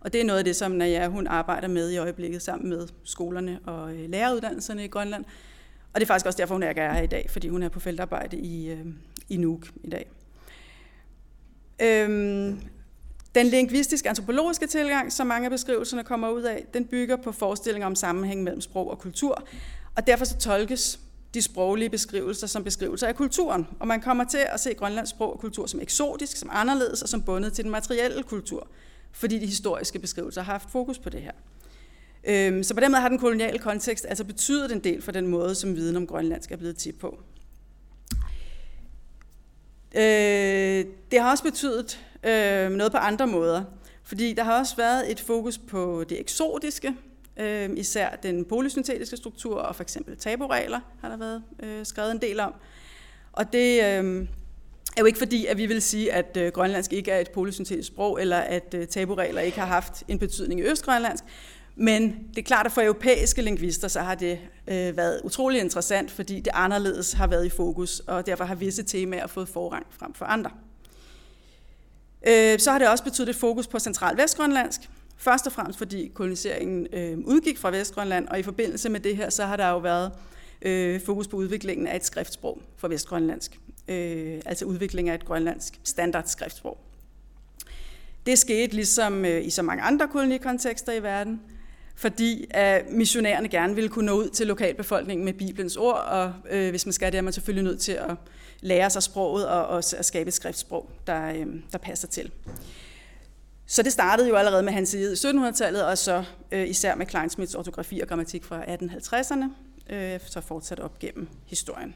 Og 0.02 0.14
det 0.14 0.22
er 0.22 0.26
noget 0.26 0.38
af 0.38 0.46
det, 0.46 0.56
som 0.56 0.72
Naja, 0.72 1.08
hun 1.08 1.28
arbejder 1.28 1.68
med 1.68 1.92
i 1.92 1.98
øjeblikket 1.98 2.42
sammen 2.42 2.70
med 2.70 2.88
skolerne 3.04 3.60
og 3.66 3.94
øh, 3.96 4.10
læreruddannelserne 4.10 4.86
i 4.86 4.88
Grønland. 4.88 5.26
Og 5.94 6.00
det 6.00 6.06
er 6.06 6.08
faktisk 6.08 6.26
også 6.26 6.38
derfor, 6.38 6.56
hun 6.56 6.64
er 6.64 6.94
her 6.94 7.02
i 7.02 7.08
dag, 7.08 7.28
fordi 7.30 7.48
hun 7.48 7.64
er 7.64 7.70
på 7.70 7.80
feltarbejde 7.80 8.38
i, 8.38 8.70
øh, 8.70 8.86
i 9.30 9.38
Nuuk 9.38 9.68
i 9.84 9.90
dag. 9.90 10.10
Øhm, 11.82 12.62
den 13.36 13.46
lingvistiske 13.46 14.10
antropologiske 14.10 14.68
tilgang, 14.68 15.12
som 15.12 15.28
mange 15.28 15.46
af 15.46 15.52
beskrivelserne 15.52 16.04
kommer 16.04 16.30
ud 16.30 16.42
af, 16.42 16.66
den 16.74 16.86
bygger 16.86 17.16
på 17.16 17.32
forestillinger 17.32 17.88
om 17.88 17.96
sammenhæng 17.96 18.44
mellem 18.44 18.62
sprog 18.62 18.90
og 18.90 19.00
kultur, 19.00 19.48
og 19.96 20.08
derfor 20.08 20.26
så 20.26 20.38
tolkes 20.38 21.00
de 21.34 21.42
sproglige 21.42 21.90
beskrivelser 21.90 22.48
som 22.48 22.64
beskrivelser 22.64 23.08
af 23.08 23.16
kulturen. 23.16 23.68
Og 23.80 23.88
man 23.88 24.02
kommer 24.02 24.24
til 24.24 24.46
at 24.50 24.60
se 24.60 24.74
Grønlands 24.74 25.10
sprog 25.10 25.34
og 25.34 25.40
kultur 25.40 25.66
som 25.66 25.82
eksotisk, 25.82 26.38
som 26.38 26.50
anderledes 26.54 27.02
og 27.02 27.10
som 27.10 27.22
bundet 27.22 27.54
til 27.54 27.64
den 27.64 27.72
materielle 27.72 28.24
kultur, 28.24 28.68
fordi 29.12 29.40
de 29.40 29.46
historiske 29.46 30.00
beskrivelser 30.00 30.42
har 30.42 30.52
haft 30.52 30.72
fokus 30.72 31.00
på 31.00 31.10
det 31.10 31.22
her. 31.22 31.32
Øhm, 32.24 32.64
så 32.64 32.74
på 32.74 32.80
den 32.80 32.92
måde 32.92 33.02
har 33.02 33.10
den 33.10 33.20
koloniale 33.20 33.60
kontekst 33.60 34.06
altså 34.10 34.24
betydet 34.24 34.72
en 34.72 34.80
del 34.80 35.02
for 35.02 35.12
den 35.12 35.28
måde, 35.28 35.56
som 35.56 35.76
viden 35.76 35.96
om 35.96 36.08
grønlandsk 36.08 36.52
er 36.52 36.58
blevet 36.58 36.78
til 36.78 36.94
på. 36.94 37.20
Øh, 39.96 40.86
det 41.12 41.22
har 41.22 41.32
også 41.32 41.44
betydet 41.44 42.00
øh, 42.24 42.70
noget 42.70 42.92
på 42.92 42.98
andre 42.98 43.28
måder, 43.28 43.64
fordi 44.04 44.34
der 44.34 44.44
har 44.44 44.60
også 44.60 44.76
været 44.76 45.12
et 45.12 45.20
fokus 45.20 45.58
på 45.58 46.04
det 46.10 46.20
eksotiske, 46.20 46.96
øh, 47.42 47.70
især 47.76 48.10
den 48.24 48.46
polysyntetiske 48.46 49.18
struktur 49.18 49.60
og 49.60 49.76
for 49.76 49.84
eksempel 49.84 50.18
taburegler 50.18 50.80
har 51.02 51.10
der 51.10 51.18
været 51.18 51.44
øh, 51.64 51.86
skrevet 51.86 52.12
en 52.12 52.22
del 52.22 52.40
om. 52.40 52.54
Og 53.34 53.54
det 53.54 53.84
øh, 53.84 54.28
er 54.98 55.00
jo 55.00 55.06
ikke 55.06 55.20
fordi, 55.20 55.46
at 55.46 55.58
vi 55.58 55.66
vil 55.66 55.82
sige, 55.82 56.14
at 56.14 56.38
øh, 56.38 56.52
grønlandsk 56.52 56.94
ikke 56.94 57.12
er 57.12 57.20
et 57.20 57.32
polysyntetisk 57.32 57.88
sprog, 57.88 58.22
eller 58.22 58.38
at 58.38 58.74
øh, 58.78 58.88
taburegler 58.88 59.42
ikke 59.42 59.60
har 59.60 59.66
haft 59.66 60.04
en 60.08 60.20
betydning 60.20 60.60
i 60.60 60.64
østgrønlandsk. 60.64 61.24
Men 61.76 62.28
det 62.30 62.38
er 62.38 62.44
klart, 62.44 62.66
at 62.66 62.72
for 62.72 62.82
europæiske 62.82 63.42
lingvister, 63.42 63.88
så 63.88 64.00
har 64.00 64.16
det 64.16 64.40
øh, 64.68 64.98
været 64.98 65.22
utrolig 65.24 65.62
interessant, 65.62 66.12
fordi 66.12 66.40
det 66.40 66.52
anderledes 66.54 67.14
har 67.14 67.28
været 67.28 67.46
i 67.46 67.50
fokus, 67.50 68.00
og 68.00 68.26
derfor 68.26 68.44
har 68.44 68.56
visse 68.56 68.84
temaer 68.84 69.28
fået 69.28 69.50
forrang 69.50 69.86
frem 69.90 70.14
for 70.14 70.26
andre. 70.26 70.52
Øh, 72.28 72.60
så 72.60 72.72
har 72.72 72.80
det 72.80 72.90
også 72.90 73.04
betydet 73.04 73.30
et 73.30 73.36
fokus 73.36 73.68
på 73.68 73.80
central 73.80 74.18
vestgrønlandsk, 74.18 74.82
Først 75.22 75.48
og 75.48 75.54
fremmest 75.54 75.78
fordi 75.80 76.12
koloniseringen 76.14 76.88
øh, 76.94 77.18
udgik 77.18 77.58
fra 77.58 77.72
Vestgrønland, 77.72 78.28
og 78.28 78.40
i 78.40 78.44
forbindelse 78.44 78.90
med 78.90 79.00
det 79.00 79.18
her, 79.18 79.30
så 79.30 79.46
har 79.46 79.58
der 79.58 79.70
jo 79.70 79.78
været 79.78 80.12
øh, 80.62 81.02
fokus 81.02 81.28
på 81.28 81.38
udviklingen 81.38 81.88
af 81.88 81.96
et 81.96 82.06
skriftsprog 82.06 82.62
for 82.78 82.88
Vestgrønlandsk. 82.88 83.60
Øh, 83.88 84.42
altså 84.46 84.66
udviklingen 84.66 85.12
af 85.12 85.16
et 85.16 85.26
grønlandsk 85.26 85.80
standardskriftsprog. 85.84 86.78
Det 88.26 88.40
skete 88.40 88.76
ligesom 88.76 89.26
øh, 89.26 89.46
i 89.46 89.50
så 89.50 89.62
mange 89.62 89.84
andre 89.84 90.08
kolonikontekster 90.08 90.94
i 90.94 91.04
verden, 91.04 91.42
fordi 91.96 92.46
at 92.50 92.90
missionærerne 92.90 93.50
gerne 93.50 93.76
ville 93.76 93.90
kunne 93.90 94.06
nå 94.06 94.14
ud 94.14 94.30
til 94.30 94.48
lokalbefolkningen 94.48 95.26
med 95.26 95.34
Bibelens 95.34 95.78
ord, 95.78 96.06
og 96.08 96.34
øh, 96.50 96.70
hvis 96.70 96.86
man 96.86 96.94
skal 96.94 97.12
det, 97.12 97.18
er 97.18 97.22
man 97.22 97.34
selvfølgelig 97.34 97.64
nødt 97.64 97.80
til 97.80 97.92
at 97.92 98.16
lære 98.62 98.90
sig 98.90 99.04
sproget 99.04 99.48
og, 99.48 99.66
og 99.66 99.78
at 99.78 100.06
skabe 100.06 100.28
et 100.28 100.34
skriftsprog, 100.34 100.90
der, 101.08 101.34
øh, 101.34 101.46
der 101.72 101.78
passer 101.78 102.08
til. 102.08 102.32
Så 103.72 103.84
det 103.84 103.92
startede 103.92 104.30
jo 104.30 104.36
allerede 104.36 104.64
med 104.64 104.74
hans 104.74 104.90
side 104.90 105.14
i 105.14 105.16
1700-tallet, 105.16 105.86
og 105.86 105.98
så 105.98 106.24
øh, 106.52 106.70
især 106.70 106.96
med 106.96 107.06
Kleinsmiths 107.06 107.56
ortografi 107.56 108.00
og 108.00 108.08
grammatik 108.08 108.44
fra 108.44 108.64
1850'erne, 108.64 109.46
øh, 109.94 110.20
så 110.26 110.42
fortsat 110.42 110.80
op 110.80 111.00
gennem 111.00 111.28
historien. 111.46 111.96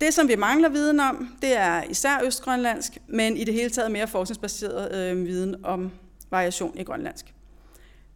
Det, 0.00 0.14
som 0.14 0.28
vi 0.28 0.36
mangler 0.36 0.68
viden 0.68 1.00
om, 1.00 1.36
det 1.42 1.56
er 1.56 1.82
især 1.82 2.20
østgrønlandsk, 2.24 2.98
men 3.06 3.36
i 3.36 3.44
det 3.44 3.54
hele 3.54 3.70
taget 3.70 3.90
mere 3.90 4.06
forskningsbaseret 4.06 4.94
øh, 4.94 5.26
viden 5.26 5.64
om 5.64 5.90
variation 6.30 6.78
i 6.78 6.84
grønlandsk. 6.84 7.34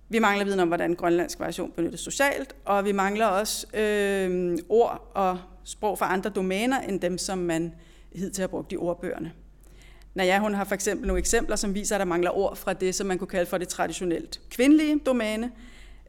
Vi 0.08 0.18
mangler 0.18 0.44
viden 0.44 0.60
om, 0.60 0.68
hvordan 0.68 0.94
grønlandsk 0.94 1.40
variation 1.40 1.72
benyttes 1.76 2.00
socialt, 2.00 2.56
og 2.64 2.84
vi 2.84 2.92
mangler 2.92 3.26
også 3.26 3.66
øh, 3.76 4.58
ord 4.68 5.10
og 5.14 5.38
sprog 5.64 5.98
fra 5.98 6.12
andre 6.12 6.30
domæner 6.30 6.80
end 6.80 7.00
dem, 7.00 7.18
som 7.18 7.38
man 7.38 7.72
hidtil 8.14 8.42
har 8.42 8.48
brugt 8.48 8.72
i 8.72 8.76
ordbøgerne. 8.76 9.32
Naja, 10.16 10.38
hun 10.38 10.54
har 10.54 10.64
for 10.64 10.74
eksempel 10.74 11.06
nogle 11.06 11.18
eksempler, 11.18 11.56
som 11.56 11.74
viser, 11.74 11.94
at 11.94 11.98
der 11.98 12.04
mangler 12.04 12.30
ord 12.30 12.56
fra 12.56 12.72
det, 12.72 12.94
som 12.94 13.06
man 13.06 13.18
kunne 13.18 13.28
kalde 13.28 13.46
for 13.46 13.58
det 13.58 13.68
traditionelt 13.68 14.40
kvindelige 14.50 14.98
domæne. 15.06 15.50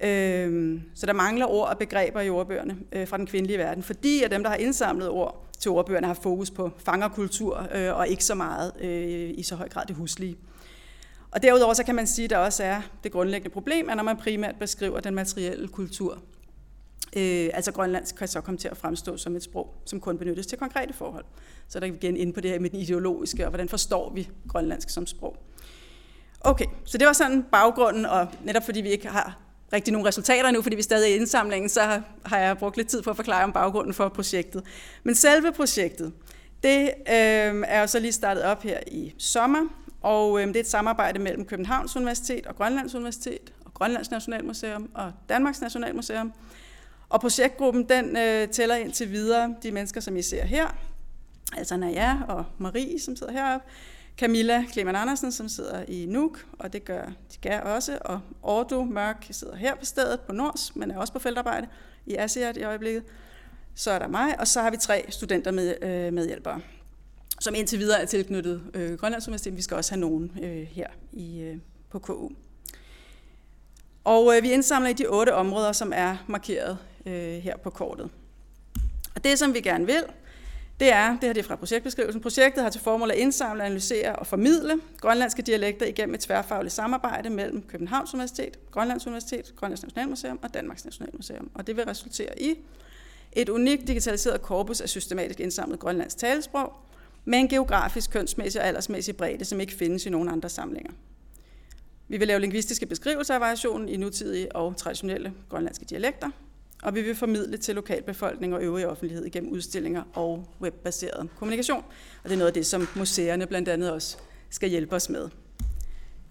Øh, 0.01 0.79
så 0.95 1.05
der 1.05 1.13
mangler 1.13 1.45
ord 1.45 1.69
og 1.69 1.77
begreber 1.77 2.21
i 2.21 2.29
ordbøgerne 2.29 2.77
øh, 2.91 3.07
fra 3.07 3.17
den 3.17 3.27
kvindelige 3.27 3.57
verden, 3.57 3.83
fordi 3.83 4.23
at 4.23 4.31
dem, 4.31 4.43
der 4.43 4.49
har 4.49 4.57
indsamlet 4.57 5.09
ord 5.09 5.45
til 5.59 5.71
ordbøgerne, 5.71 6.07
har 6.07 6.13
fokus 6.13 6.51
på 6.51 6.71
fangerkultur 6.77 7.67
øh, 7.75 7.97
og 7.97 8.07
ikke 8.07 8.25
så 8.25 8.35
meget 8.35 8.71
øh, 8.79 9.29
i 9.37 9.43
så 9.43 9.55
høj 9.55 9.69
grad 9.69 9.85
det 9.87 9.95
huslige. 9.95 10.37
Og 11.31 11.43
derudover 11.43 11.73
så 11.73 11.83
kan 11.83 11.95
man 11.95 12.07
sige, 12.07 12.23
at 12.23 12.29
der 12.29 12.37
også 12.37 12.63
er 12.63 12.81
det 13.03 13.11
grundlæggende 13.11 13.53
problem, 13.53 13.89
at 13.89 13.97
når 13.97 14.03
man 14.03 14.17
primært 14.17 14.55
beskriver 14.59 14.99
den 14.99 15.15
materielle 15.15 15.67
kultur, 15.67 16.17
øh, 17.15 17.49
altså 17.53 17.71
grønlandsk 17.71 18.15
kan 18.15 18.27
så 18.27 18.41
komme 18.41 18.57
til 18.57 18.67
at 18.67 18.77
fremstå 18.77 19.17
som 19.17 19.35
et 19.35 19.43
sprog, 19.43 19.73
som 19.85 19.99
kun 19.99 20.17
benyttes 20.17 20.47
til 20.47 20.57
konkrete 20.57 20.93
forhold. 20.93 21.25
Så 21.67 21.79
der 21.79 21.87
er 21.87 21.91
vi 21.91 21.97
igen 21.97 22.17
inde 22.17 22.33
på 22.33 22.41
det 22.41 22.51
her 22.51 22.59
med 22.59 22.69
den 22.69 22.79
ideologiske, 22.79 23.45
og 23.45 23.49
hvordan 23.49 23.69
forstår 23.69 24.13
vi 24.13 24.29
grønlandsk 24.47 24.89
som 24.89 25.07
sprog. 25.07 25.37
Okay, 26.41 26.65
så 26.85 26.97
det 26.97 27.07
var 27.07 27.13
sådan 27.13 27.45
baggrunden, 27.51 28.05
og 28.05 28.27
netop 28.43 28.63
fordi 28.63 28.81
vi 28.81 28.89
ikke 28.89 29.07
har 29.07 29.37
rigtig 29.73 29.91
nogen 29.91 30.07
resultater 30.07 30.51
nu, 30.51 30.61
fordi 30.61 30.75
vi 30.75 30.79
er 30.79 30.83
stadig 30.83 31.11
i 31.11 31.15
indsamlingen, 31.15 31.69
så 31.69 32.01
har 32.25 32.37
jeg 32.37 32.57
brugt 32.57 32.77
lidt 32.77 32.87
tid 32.87 33.01
på 33.01 33.09
at 33.09 33.15
forklare 33.15 33.43
om 33.43 33.53
baggrunden 33.53 33.93
for 33.93 34.09
projektet. 34.09 34.63
Men 35.03 35.15
selve 35.15 35.51
projektet, 35.51 36.13
det 36.63 36.81
øh, 36.87 37.63
er 37.67 37.81
jo 37.81 37.87
så 37.87 37.99
lige 37.99 38.11
startet 38.11 38.43
op 38.43 38.63
her 38.63 38.79
i 38.87 39.13
sommer, 39.17 39.59
og 40.01 40.41
øh, 40.41 40.47
det 40.47 40.55
er 40.55 40.59
et 40.59 40.67
samarbejde 40.67 41.19
mellem 41.19 41.45
Københavns 41.45 41.95
Universitet 41.95 42.45
og 42.45 42.55
Grønlands 42.55 42.95
Universitet, 42.95 43.53
og 43.65 43.73
Grønlands 43.73 44.11
Nationalmuseum 44.11 44.89
og 44.93 45.11
Danmarks 45.29 45.61
Nationalmuseum. 45.61 46.33
Og 47.09 47.21
projektgruppen 47.21 47.89
den 47.89 48.17
øh, 48.17 48.47
tæller 48.47 48.75
indtil 48.75 49.11
videre 49.11 49.55
de 49.63 49.71
mennesker, 49.71 50.01
som 50.01 50.17
I 50.17 50.21
ser 50.21 50.45
her, 50.45 50.77
altså 51.57 51.77
Naja 51.77 52.17
og 52.27 52.45
Marie, 52.57 52.99
som 52.99 53.15
sidder 53.15 53.33
heroppe, 53.33 53.67
Camilla 54.17 54.65
Kleman 54.71 54.95
Andersen, 54.95 55.31
som 55.31 55.49
sidder 55.49 55.83
i 55.87 56.05
Nuuk, 56.05 56.45
og 56.59 56.73
det 56.73 56.85
gør 56.85 57.05
de 57.05 57.49
gør 57.49 57.59
også, 57.59 57.97
og 58.01 58.19
Ordo 58.43 58.83
Mørk 58.83 59.27
sidder 59.31 59.55
her 59.55 59.75
på 59.75 59.85
stedet 59.85 60.19
på 60.19 60.33
Nords, 60.33 60.75
men 60.75 60.91
er 60.91 60.97
også 60.97 61.13
på 61.13 61.19
feltarbejde 61.19 61.67
i 62.05 62.15
ASEAT 62.15 62.57
i 62.57 62.63
øjeblikket. 62.63 63.03
Så 63.75 63.91
er 63.91 63.99
der 63.99 64.07
mig, 64.07 64.39
og 64.39 64.47
så 64.47 64.61
har 64.61 64.71
vi 64.71 64.77
tre 64.77 65.05
studenter 65.09 65.51
med, 65.51 65.75
øh, 65.81 66.13
medhjælpere 66.13 66.61
som 67.39 67.55
indtil 67.55 67.79
videre 67.79 68.01
er 68.01 68.05
tilknyttet 68.05 68.61
øh, 68.73 68.93
Grønlands 68.93 69.27
Universitet. 69.27 69.57
Vi 69.57 69.61
skal 69.61 69.77
også 69.77 69.91
have 69.91 69.99
nogen 69.99 70.31
øh, 70.43 70.61
her 70.61 70.87
i, 71.11 71.39
øh, 71.39 71.57
på 71.89 71.99
KU. 71.99 72.29
Og 74.03 74.35
øh, 74.35 74.43
vi 74.43 74.51
indsamler 74.51 74.89
i 74.89 74.93
de 74.93 75.05
otte 75.05 75.35
områder, 75.35 75.71
som 75.71 75.91
er 75.95 76.17
markeret 76.27 76.77
øh, 77.07 77.43
her 77.43 77.57
på 77.57 77.69
kortet. 77.69 78.09
Og 79.15 79.23
det, 79.23 79.39
som 79.39 79.53
vi 79.53 79.61
gerne 79.61 79.85
vil, 79.85 80.03
det 80.79 80.93
er, 80.93 81.11
det 81.11 81.23
her 81.23 81.33
det 81.33 81.37
er 81.37 81.47
fra 81.47 81.55
projektbeskrivelsen, 81.55 82.21
projektet 82.21 82.63
har 82.63 82.69
til 82.69 82.81
formål 82.81 83.11
at 83.11 83.17
indsamle, 83.17 83.63
analysere 83.63 84.15
og 84.15 84.27
formidle 84.27 84.79
grønlandske 84.97 85.41
dialekter 85.41 85.85
igennem 85.85 86.15
et 86.15 86.19
tværfagligt 86.19 86.73
samarbejde 86.73 87.29
mellem 87.29 87.61
Københavns 87.61 88.13
Universitet, 88.13 88.71
Grønlands 88.71 89.07
Universitet, 89.07 89.53
Grønlands 89.55 89.83
Nationalmuseum 89.83 90.39
og 90.43 90.53
Danmarks 90.53 90.85
Nationalmuseum. 90.85 91.51
Og 91.53 91.67
det 91.67 91.77
vil 91.77 91.85
resultere 91.85 92.41
i 92.41 92.55
et 93.33 93.49
unikt 93.49 93.87
digitaliseret 93.87 94.41
korpus 94.41 94.81
af 94.81 94.89
systematisk 94.89 95.39
indsamlet 95.39 95.79
grønlandsk 95.79 96.17
talesprog, 96.17 96.73
med 97.25 97.39
en 97.39 97.47
geografisk, 97.47 98.11
kønsmæssig 98.11 98.61
og 98.61 98.67
aldersmæssig 98.67 99.17
bredde, 99.17 99.45
som 99.45 99.59
ikke 99.59 99.73
findes 99.73 100.05
i 100.05 100.09
nogen 100.09 100.29
andre 100.29 100.49
samlinger. 100.49 100.91
Vi 102.07 102.17
vil 102.17 102.27
lave 102.27 102.39
lingvistiske 102.39 102.85
beskrivelser 102.85 103.33
af 103.33 103.41
variationen 103.41 103.89
i 103.89 103.97
nutidige 103.97 104.55
og 104.55 104.77
traditionelle 104.77 105.33
grønlandske 105.49 105.85
dialekter, 105.85 106.29
og 106.83 106.95
vi 106.95 107.01
vil 107.01 107.15
formidle 107.15 107.57
til 107.57 107.75
lokalbefolkning 107.75 108.55
og 108.55 108.61
øvrige 108.61 108.89
offentlighed 108.89 109.29
gennem 109.29 109.51
udstillinger 109.51 110.03
og 110.13 110.45
webbaseret 110.61 111.29
kommunikation. 111.37 111.83
Og 112.23 112.29
det 112.29 112.31
er 112.31 112.37
noget 112.37 112.47
af 112.47 112.53
det, 112.53 112.65
som 112.65 112.87
museerne 112.95 113.47
blandt 113.47 113.69
andet 113.69 113.91
også 113.91 114.17
skal 114.49 114.69
hjælpe 114.69 114.95
os 114.95 115.09
med. 115.09 115.29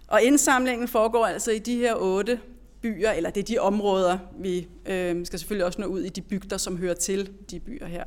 Og 0.09 0.23
indsamlingen 0.23 0.89
foregår 0.89 1.27
altså 1.27 1.51
i 1.51 1.59
de 1.59 1.77
her 1.77 1.95
otte 1.95 2.41
byer, 2.83 3.11
eller 3.11 3.31
det 3.31 3.41
er 3.41 3.45
de 3.45 3.59
områder, 3.59 4.19
vi 4.39 4.69
øh, 4.87 5.27
skal 5.27 5.39
selvfølgelig 5.39 5.67
også 5.67 5.81
nå 5.81 5.87
ud 5.87 6.03
i 6.03 6.09
de 6.09 6.21
bygder, 6.21 6.57
som 6.57 6.77
hører 6.77 6.95
til 6.95 7.33
de 7.51 7.61
byer 7.61 7.87
her. 7.87 8.05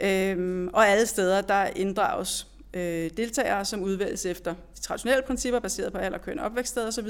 Øhm, 0.00 0.68
og 0.72 0.88
alle 0.88 1.06
steder, 1.06 1.40
der 1.40 1.66
inddrages 1.66 2.46
øh, 2.74 3.10
deltagere, 3.16 3.64
som 3.64 3.82
udvælges 3.82 4.26
efter 4.26 4.54
de 4.76 4.80
traditionelle 4.80 5.22
principper, 5.26 5.60
baseret 5.60 5.92
på 5.92 5.98
alder, 5.98 6.18
køn, 6.18 6.38
opvækststed 6.38 6.86
osv., 6.86 7.08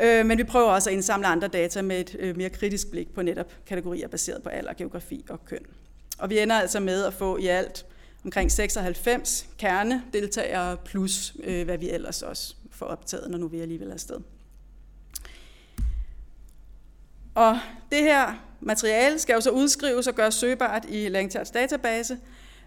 øh, 0.00 0.26
men 0.26 0.38
vi 0.38 0.44
prøver 0.44 0.70
også 0.70 0.90
at 0.90 0.94
indsamle 0.94 1.26
andre 1.26 1.48
data 1.48 1.82
med 1.82 2.00
et 2.00 2.16
øh, 2.18 2.36
mere 2.36 2.50
kritisk 2.50 2.90
blik 2.90 3.14
på 3.14 3.22
netop 3.22 3.52
kategorier 3.66 4.08
baseret 4.08 4.42
på 4.42 4.48
alder, 4.48 4.72
geografi 4.72 5.24
og 5.28 5.44
køn. 5.44 5.66
Og 6.18 6.30
vi 6.30 6.38
ender 6.38 6.56
altså 6.56 6.80
med 6.80 7.04
at 7.04 7.14
få 7.14 7.36
i 7.36 7.46
alt 7.46 7.86
omkring 8.24 8.52
96 8.52 9.48
kernedeltagere, 9.58 10.76
plus 10.76 11.36
øh, 11.44 11.64
hvad 11.64 11.78
vi 11.78 11.90
ellers 11.90 12.22
også 12.22 12.54
får 12.70 12.86
optaget, 12.86 13.30
når 13.30 13.38
nu 13.38 13.48
vi 13.48 13.60
alligevel 13.60 13.88
er 13.88 13.92
afsted. 13.92 14.16
Og 17.34 17.58
det 17.92 17.98
her 17.98 18.44
materiale 18.60 19.18
skal 19.18 19.34
jo 19.34 19.40
så 19.40 19.50
udskrives 19.50 20.06
og 20.06 20.14
gøres 20.14 20.34
søgbart 20.34 20.86
i 20.88 21.08
Langcharts 21.08 21.50
database, 21.50 22.18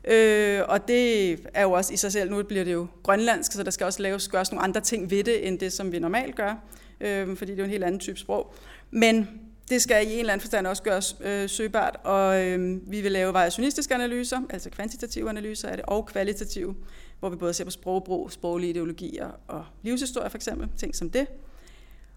Øh, 0.08 0.62
og 0.68 0.88
det 0.88 1.32
er 1.54 1.64
jo 1.64 1.72
også 1.72 1.94
i 1.94 1.98
sig 1.98 2.12
selv, 2.12 2.32
nu 2.32 2.44
bliver 2.44 2.64
det 2.64 2.74
jo 2.74 2.88
grønlandsk, 3.04 3.52
så 3.52 3.64
der 3.64 3.72
skal 3.72 3.86
også 3.86 4.02
laves, 4.02 4.28
gøres 4.28 4.52
nogle 4.52 4.64
andre 4.64 4.82
ting 4.82 5.12
ved 5.12 5.24
det, 5.24 5.48
end 5.48 5.60
det, 5.60 5.74
som 5.74 5.92
vi 5.92 6.00
normalt 6.00 6.36
gør, 6.36 6.56
øh, 7.02 7.38
fordi 7.38 7.52
det 7.52 7.60
er 7.60 7.64
jo 7.64 7.66
en 7.66 7.72
helt 7.72 7.84
anden 7.84 8.00
type 8.00 8.20
sprog. 8.20 8.54
Men 8.92 9.28
det 9.70 9.82
skal 9.82 10.08
i 10.08 10.14
en 10.14 10.20
eller 10.20 10.34
anden 10.34 10.42
forstand 10.42 10.68
også 10.68 10.84
gøres 10.84 11.16
øh, 11.22 11.50
søgbart, 11.50 11.98
og 12.04 12.46
øh, 12.46 12.92
vi 12.92 13.02
vil 13.02 13.12
lave 13.12 13.34
variationistiske 13.34 13.94
analyser, 13.94 14.40
altså 14.50 14.70
kvantitative 14.70 15.30
analyser 15.30 15.68
af 15.70 15.78
det, 15.78 15.86
og 15.86 16.06
kvalitative, 16.06 16.76
hvor 17.20 17.30
vi 17.30 17.36
både 17.36 17.54
ser 17.54 17.64
på 17.64 17.72
sprogbrug, 17.72 18.32
sproglige 18.32 18.70
ideologier 18.70 19.30
og 19.48 19.66
livshistorie 19.82 20.30
for 20.30 20.38
eksempel, 20.38 20.70
ting 20.78 20.96
som 20.96 21.10
det. 21.10 21.28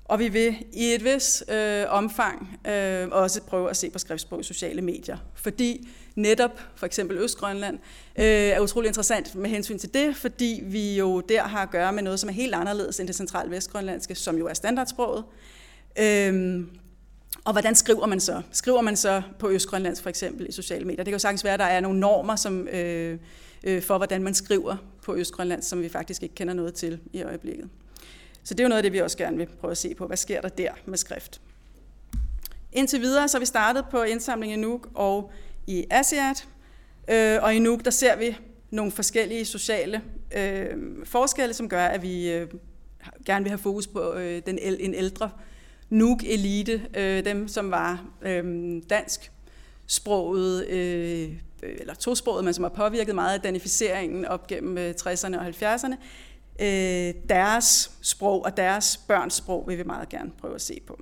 Og 0.04 0.18
vi 0.18 0.28
vil 0.28 0.56
i 0.72 0.84
et 0.84 1.04
vis 1.04 1.44
øh, 1.48 1.84
omfang 1.88 2.58
øh, 2.68 3.08
også 3.10 3.42
prøve 3.42 3.70
at 3.70 3.76
se 3.76 3.90
på 3.90 3.98
skriftsprog 3.98 4.40
i 4.40 4.42
sociale 4.42 4.82
medier, 4.82 5.16
fordi 5.34 5.88
netop 6.16 6.60
for 6.74 6.86
eksempel 6.86 7.18
Østgrønland 7.18 7.78
øh, 8.18 8.24
er 8.24 8.60
utrolig 8.60 8.88
interessant 8.88 9.34
med 9.34 9.50
hensyn 9.50 9.78
til 9.78 9.94
det, 9.94 10.16
fordi 10.16 10.60
vi 10.64 10.96
jo 10.96 11.20
der 11.20 11.42
har 11.42 11.62
at 11.62 11.70
gøre 11.70 11.92
med 11.92 12.02
noget, 12.02 12.20
som 12.20 12.28
er 12.28 12.32
helt 12.32 12.54
anderledes 12.54 13.00
end 13.00 13.08
det 13.08 13.16
centrale 13.16 13.50
vestgrønlandske, 13.50 14.14
som 14.14 14.38
jo 14.38 14.46
er 14.46 14.54
standardsproget. 14.54 15.24
Øh, 15.98 16.64
og 17.44 17.52
hvordan 17.52 17.74
skriver 17.74 18.06
man 18.06 18.20
så? 18.20 18.42
Skriver 18.52 18.80
man 18.80 18.96
så 18.96 19.22
på 19.38 19.50
Østgrønlands 19.50 20.02
for 20.02 20.08
eksempel 20.08 20.48
i 20.48 20.52
sociale 20.52 20.84
medier? 20.84 20.96
Det 20.96 21.06
kan 21.06 21.12
jo 21.12 21.18
sagtens 21.18 21.44
være, 21.44 21.54
at 21.54 21.60
der 21.60 21.66
er 21.66 21.80
nogle 21.80 22.00
normer 22.00 22.36
som, 22.36 22.68
øh, 22.68 23.18
øh, 23.64 23.82
for, 23.82 23.96
hvordan 23.96 24.22
man 24.22 24.34
skriver 24.34 24.76
på 25.02 25.16
Østgrønland, 25.16 25.62
som 25.62 25.82
vi 25.82 25.88
faktisk 25.88 26.22
ikke 26.22 26.34
kender 26.34 26.54
noget 26.54 26.74
til 26.74 26.98
i 27.12 27.22
øjeblikket. 27.22 27.68
Så 28.44 28.54
det 28.54 28.60
er 28.60 28.64
jo 28.64 28.68
noget 28.68 28.78
af 28.78 28.82
det, 28.82 28.92
vi 28.92 28.98
også 28.98 29.16
gerne 29.16 29.36
vil 29.36 29.46
prøve 29.60 29.70
at 29.70 29.78
se 29.78 29.94
på. 29.94 30.06
Hvad 30.06 30.16
sker 30.16 30.40
der 30.40 30.48
der 30.48 30.70
med 30.86 30.98
skrift? 30.98 31.40
Indtil 32.72 33.00
videre 33.00 33.28
så 33.28 33.36
har 33.36 33.40
vi 33.40 33.46
startet 33.46 33.84
på 33.90 34.02
indsamlingen 34.02 34.58
i 34.58 34.62
Nuuk 34.62 34.88
og 34.94 35.32
i 35.66 35.84
ASEAT. 35.90 36.48
Øh, 37.10 37.42
og 37.42 37.54
i 37.54 37.58
Nuuk 37.58 37.84
der 37.84 37.90
ser 37.90 38.16
vi 38.16 38.36
nogle 38.70 38.92
forskellige 38.92 39.44
sociale 39.44 40.02
øh, 40.36 40.76
forskelle, 41.04 41.54
som 41.54 41.68
gør, 41.68 41.86
at 41.86 42.02
vi 42.02 42.32
øh, 42.32 42.48
gerne 43.26 43.44
vil 43.44 43.50
have 43.50 43.58
fokus 43.58 43.86
på 43.86 44.12
øh, 44.12 44.42
den 44.46 44.58
en 44.58 44.94
ældre 44.94 45.30
Nuuk-elite, 45.90 46.80
øh, 46.96 47.24
dem 47.24 47.48
som 47.48 47.70
var 47.70 48.04
øh, 48.22 48.82
dansk 48.90 49.32
sproget, 49.86 50.66
øh, 50.66 51.32
eller 51.62 51.94
tosproget, 51.94 52.44
men 52.44 52.54
som 52.54 52.64
har 52.64 52.68
påvirket 52.68 53.14
meget 53.14 53.34
af 53.34 53.40
danificeringen 53.40 54.24
op 54.24 54.46
gennem 54.46 54.78
øh, 54.78 54.94
60'erne 55.00 55.38
og 55.38 55.46
70'erne 55.46 55.94
øh, 56.60 57.14
deres 57.28 57.90
sprog 58.02 58.44
og 58.44 58.56
deres 58.56 58.96
børns 58.96 59.34
sprog 59.34 59.64
vil 59.68 59.78
vi 59.78 59.82
meget 59.82 60.08
gerne 60.08 60.30
prøve 60.38 60.54
at 60.54 60.60
se 60.60 60.80
på. 60.86 60.98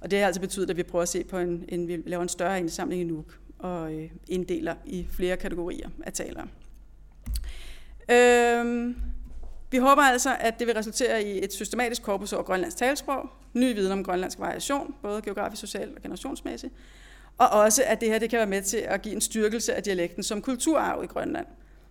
Og 0.00 0.10
det 0.10 0.18
har 0.18 0.26
altså 0.26 0.40
betydet, 0.40 0.70
at 0.70 0.76
vi 0.76 0.82
prøver 0.82 1.02
at 1.02 1.08
se 1.08 1.24
på 1.24 1.38
en, 1.38 1.64
en 1.68 1.88
vi 1.88 2.02
laver 2.06 2.22
en 2.22 2.28
større 2.28 2.58
indsamling 2.58 3.00
i 3.00 3.04
Nuuk 3.04 3.38
og 3.58 3.94
øh, 3.94 4.10
inddeler 4.28 4.74
i 4.84 5.06
flere 5.10 5.36
kategorier 5.36 5.88
af 6.06 6.12
talere. 6.12 6.46
Øhm, 8.10 8.96
vi 9.70 9.78
håber 9.78 10.02
altså, 10.02 10.36
at 10.40 10.58
det 10.58 10.66
vil 10.66 10.74
resultere 10.74 11.22
i 11.22 11.44
et 11.44 11.52
systematisk 11.52 12.02
korpus 12.02 12.32
over 12.32 12.42
Grønlands 12.42 12.74
talsprog, 12.74 13.28
ny 13.54 13.74
viden 13.74 13.92
om 13.92 14.04
grønlandsk 14.04 14.38
variation, 14.38 14.94
både 15.02 15.22
geografisk, 15.22 15.60
socialt 15.60 15.96
og 15.96 16.02
generationsmæssigt, 16.02 16.72
og 17.38 17.48
også, 17.48 17.82
at 17.86 18.00
det 18.00 18.08
her 18.08 18.18
det 18.18 18.30
kan 18.30 18.36
være 18.36 18.46
med 18.46 18.62
til 18.62 18.76
at 18.76 19.02
give 19.02 19.14
en 19.14 19.20
styrkelse 19.20 19.74
af 19.74 19.82
dialekten 19.82 20.22
som 20.22 20.42
kulturarv 20.42 21.04
i 21.04 21.06
Grønland. 21.06 21.46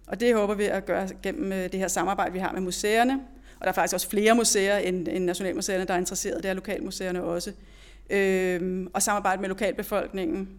Og 0.07 0.19
det 0.19 0.35
håber 0.35 0.53
vi 0.53 0.63
at 0.63 0.85
gøre 0.85 1.09
gennem 1.23 1.51
øh, 1.51 1.71
det 1.71 1.79
her 1.79 1.87
samarbejde, 1.87 2.33
vi 2.33 2.39
har 2.39 2.51
med 2.51 2.61
museerne. 2.61 3.13
Og 3.59 3.61
der 3.61 3.67
er 3.67 3.71
faktisk 3.73 3.93
også 3.93 4.09
flere 4.09 4.35
museer 4.35 4.77
end, 4.77 5.07
end 5.07 5.25
Nationalmuseerne, 5.25 5.85
der 5.85 5.93
er 5.93 5.97
interesseret. 5.97 6.43
Det 6.43 6.49
er 6.49 6.53
lokalmuseerne 6.53 7.23
også. 7.23 7.51
Øhm, 8.09 8.87
og 8.93 9.01
samarbejde 9.01 9.41
med 9.41 9.49
lokalbefolkningen 9.49 10.49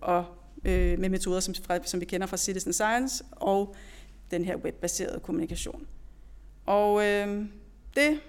og 0.00 0.24
øh, 0.64 0.98
med 0.98 1.08
metoder, 1.08 1.40
som, 1.40 1.54
fra, 1.54 1.78
som 1.84 2.00
vi 2.00 2.04
kender 2.04 2.26
fra 2.26 2.36
Citizen 2.36 2.72
Science, 2.72 3.24
og 3.30 3.76
den 4.30 4.44
her 4.44 4.56
webbaserede 4.56 5.20
kommunikation. 5.20 5.86
Og 6.66 7.06
øh, 7.06 7.44
det 7.96 8.20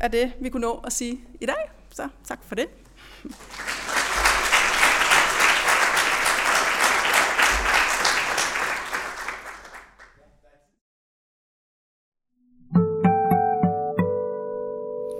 er 0.00 0.08
det, 0.08 0.32
vi 0.40 0.48
kunne 0.48 0.60
nå 0.60 0.80
at 0.86 0.92
sige 0.92 1.20
i 1.40 1.46
dag. 1.46 1.70
Så 1.94 2.08
tak 2.24 2.44
for 2.44 2.54
det. 2.54 2.66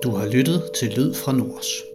Du 0.02 0.10
har 0.10 0.26
lyttet 0.26 0.70
til 0.78 0.88
Lyd 0.88 1.14
fra 1.14 1.32
Nords. 1.32 1.87